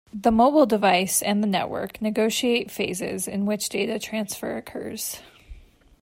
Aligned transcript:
The 0.15 0.31
mobile 0.31 0.65
device 0.65 1.21
and 1.21 1.43
the 1.43 1.47
network 1.47 2.01
negotiate 2.01 2.71
phases 2.71 3.27
in 3.27 3.45
which 3.45 3.69
data 3.69 3.99
transfer 3.99 4.57
occurs. 4.57 5.19